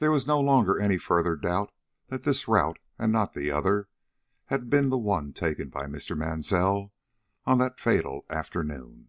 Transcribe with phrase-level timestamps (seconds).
[0.00, 1.70] There was no longer any further doubt
[2.08, 3.88] that this route, and not the other,
[4.46, 6.16] had been the one taken by Mr.
[6.18, 6.92] Mansell
[7.44, 9.08] on that fatal afternoon.